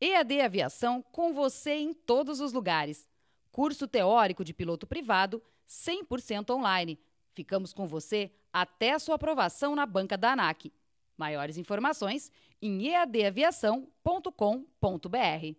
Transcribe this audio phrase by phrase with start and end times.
[0.00, 3.08] EAD Aviação com você em todos os lugares.
[3.52, 6.98] Curso teórico de piloto privado 100% online.
[7.34, 10.72] Ficamos com você até a sua aprovação na banca da ANAC.
[11.16, 12.32] Maiores informações
[12.62, 15.56] em eadaviação.com.br.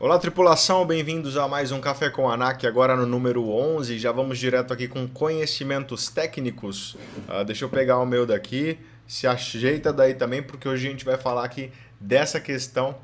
[0.00, 3.98] Olá, tripulação, bem-vindos a mais um Café com ANAC, agora no número 11.
[3.98, 6.94] Já vamos direto aqui com conhecimentos técnicos.
[7.28, 11.04] Uh, deixa eu pegar o meu daqui, se ajeita daí também, porque hoje a gente
[11.04, 12.94] vai falar aqui dessa questão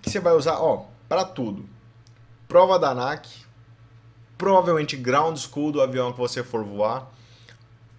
[0.00, 1.68] que você vai usar, ó, para tudo.
[2.46, 3.28] Prova da ANAC,
[4.38, 7.10] provavelmente ground school do avião que você for voar,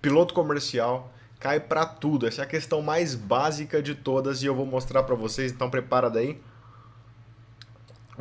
[0.02, 2.26] piloto comercial, cai para tudo.
[2.26, 5.70] Essa é a questão mais básica de todas e eu vou mostrar para vocês, então
[5.70, 6.40] prepara daí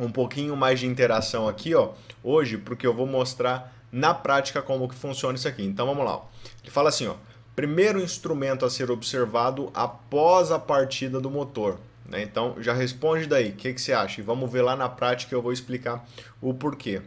[0.01, 1.91] um pouquinho mais de interação aqui, ó,
[2.23, 5.63] hoje, porque eu vou mostrar na prática como que funciona isso aqui.
[5.63, 6.21] Então vamos lá.
[6.63, 7.15] Ele fala assim, ó,
[7.55, 11.77] primeiro instrumento a ser observado após a partida do motor.
[12.09, 12.23] Né?
[12.23, 14.21] Então já responde daí, o que, que você acha?
[14.21, 16.05] E vamos ver lá na prática eu vou explicar
[16.41, 17.01] o porquê.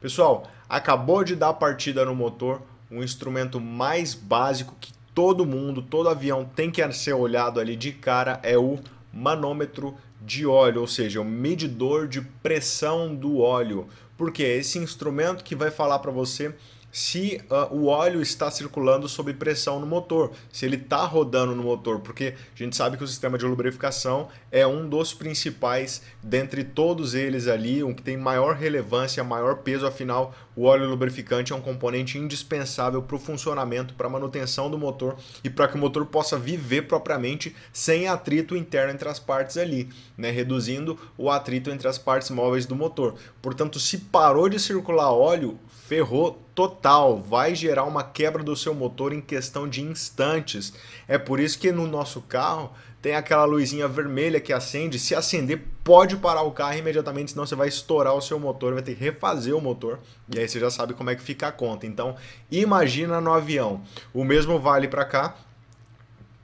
[0.00, 6.08] Pessoal, acabou de dar partida no motor, um instrumento mais básico que todo mundo, todo
[6.08, 8.78] avião tem que ser olhado ali de cara é o
[9.12, 13.88] manômetro de óleo, ou seja, o medidor de pressão do óleo.
[14.16, 16.54] Porque é esse instrumento que vai falar para você
[16.92, 21.62] se uh, o óleo está circulando sob pressão no motor, se ele está rodando no
[21.62, 26.62] motor, porque a gente sabe que o sistema de lubrificação é um dos principais dentre
[26.62, 31.56] todos eles ali, um que tem maior relevância, maior peso, afinal o óleo lubrificante é
[31.56, 35.78] um componente indispensável para o funcionamento, para a manutenção do motor e para que o
[35.78, 40.30] motor possa viver propriamente sem atrito interno entre as partes ali, né?
[40.30, 43.14] reduzindo o atrito entre as partes móveis do motor.
[43.40, 45.58] Portanto, se parou de circular óleo,
[45.92, 50.72] ferrou total, vai gerar uma quebra do seu motor em questão de instantes.
[51.06, 52.72] É por isso que no nosso carro
[53.02, 54.98] tem aquela luzinha vermelha que acende.
[54.98, 58.82] Se acender, pode parar o carro imediatamente, senão você vai estourar o seu motor, vai
[58.82, 60.00] ter que refazer o motor.
[60.34, 61.86] E aí você já sabe como é que fica a conta.
[61.86, 62.16] Então,
[62.50, 63.82] imagina no avião.
[64.14, 65.34] O mesmo vale para cá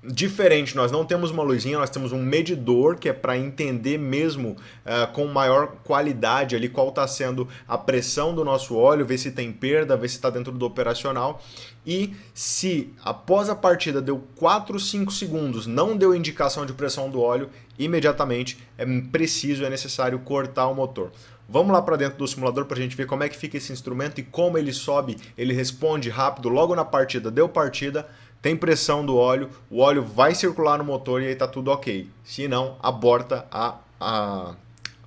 [0.02, 4.50] diferente, nós não temos uma luzinha, nós temos um medidor que é para entender mesmo
[4.50, 9.32] uh, com maior qualidade ali qual está sendo a pressão do nosso óleo, ver se
[9.32, 11.42] tem perda, ver se está dentro do operacional.
[11.84, 17.20] E se após a partida deu 4, 5 segundos, não deu indicação de pressão do
[17.20, 21.10] óleo, imediatamente é preciso, é necessário cortar o motor.
[21.50, 23.72] Vamos lá para dentro do simulador para a gente ver como é que fica esse
[23.72, 28.06] instrumento e como ele sobe, ele responde rápido logo na partida, deu partida,
[28.40, 32.08] tem pressão do óleo, o óleo vai circular no motor e aí está tudo ok.
[32.24, 34.54] Se não, aborta a, a,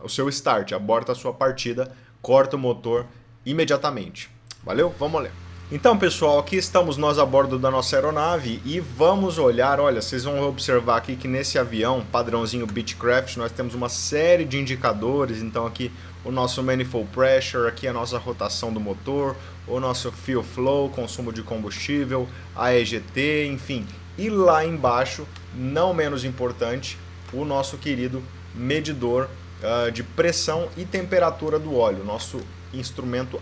[0.02, 3.06] o seu start, aborta a sua partida, corta o motor
[3.46, 4.30] imediatamente.
[4.64, 4.94] Valeu?
[5.00, 5.51] Vamos ler.
[5.74, 10.26] Então, pessoal, aqui estamos nós a bordo da nossa aeronave e vamos olhar, olha, vocês
[10.26, 15.66] vão observar aqui que nesse avião, padrãozinho Beechcraft, nós temos uma série de indicadores, então
[15.66, 15.90] aqui
[16.26, 19.34] o nosso manifold pressure, aqui a nossa rotação do motor,
[19.66, 23.88] o nosso fuel flow, consumo de combustível, a EGT, enfim.
[24.18, 26.98] E lá embaixo, não menos importante,
[27.32, 28.22] o nosso querido
[28.54, 29.30] medidor
[29.64, 32.42] uh, de pressão e temperatura do óleo, nosso
[32.74, 33.40] instrumento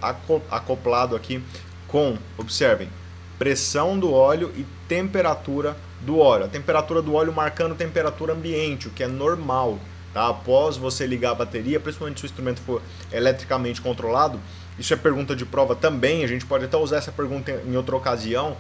[0.52, 1.42] acoplado aqui
[1.90, 2.90] com, observem,
[3.38, 6.46] pressão do óleo e temperatura do óleo.
[6.46, 9.78] A temperatura do óleo marcando temperatura ambiente, o que é normal.
[10.14, 10.28] Tá?
[10.28, 14.40] Após você ligar a bateria, principalmente se o instrumento for eletricamente controlado,
[14.78, 17.96] isso é pergunta de prova também, a gente pode até usar essa pergunta em outra
[17.96, 18.56] ocasião.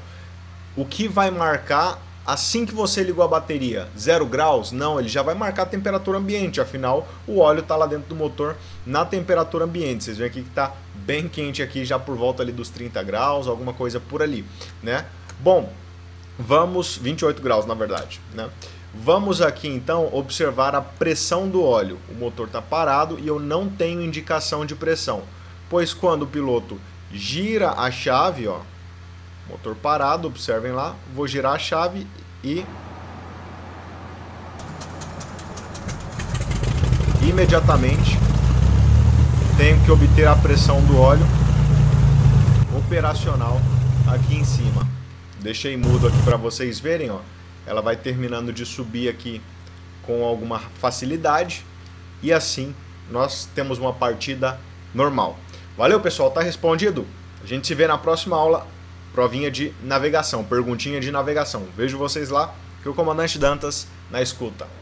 [0.75, 3.87] O que vai marcar assim que você ligou a bateria?
[3.97, 4.71] Zero graus?
[4.71, 8.15] Não, ele já vai marcar a temperatura ambiente, afinal o óleo está lá dentro do
[8.15, 10.03] motor na temperatura ambiente.
[10.03, 13.47] Vocês veem aqui que está bem quente aqui, já por volta ali dos 30 graus,
[13.47, 14.45] alguma coisa por ali,
[14.83, 15.05] né?
[15.39, 15.71] Bom,
[16.37, 18.49] vamos 28 graus na verdade, né?
[18.93, 21.99] Vamos aqui então observar a pressão do óleo.
[22.09, 25.21] O motor está parado e eu não tenho indicação de pressão,
[25.69, 26.79] pois quando o piloto
[27.11, 28.59] gira a chave, ó,
[29.49, 32.05] motor parado, observem lá, vou girar a chave
[32.43, 32.65] e
[37.21, 38.17] imediatamente
[39.57, 41.25] tenho que obter a pressão do óleo
[42.77, 43.59] operacional
[44.07, 44.87] aqui em cima.
[45.39, 47.19] Deixei mudo aqui para vocês verem, ó.
[47.65, 49.41] Ela vai terminando de subir aqui
[50.03, 51.65] com alguma facilidade
[52.21, 52.73] e assim
[53.11, 54.59] nós temos uma partida
[54.93, 55.37] normal.
[55.77, 57.05] Valeu, pessoal, tá respondido?
[57.43, 58.67] A gente se vê na próxima aula,
[59.13, 61.65] provinha de navegação, perguntinha de navegação.
[61.75, 64.78] Vejo vocês lá, que o comandante Dantas na escuta.